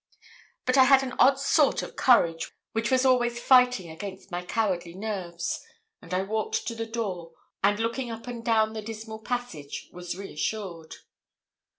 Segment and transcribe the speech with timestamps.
[0.65, 4.95] But I had an odd sort of courage which was always fighting against my cowardly
[4.95, 5.63] nerves,
[6.01, 10.17] and I walked to the door, and looking up and down the dismal passage, was
[10.17, 10.95] reassured.